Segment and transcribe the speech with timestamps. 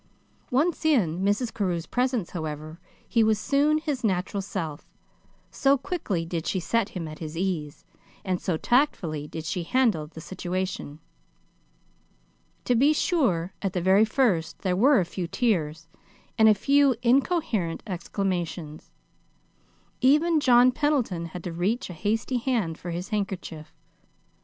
[0.49, 1.53] Once in Mrs.
[1.53, 4.83] Carew's presence, however, he was soon his natural self,
[5.51, 7.85] so quickly did she set him at his ease,
[8.25, 10.97] and so tactfully did she handle the situation.
[12.65, 15.87] To be sure, at the very first, there were a few tears,
[16.35, 18.89] and a few incoherent exclamations.
[20.01, 23.71] Even John Pendleton had to reach a hasty hand for his handkerchief.